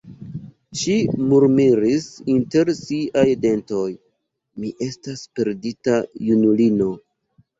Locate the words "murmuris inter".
1.31-2.71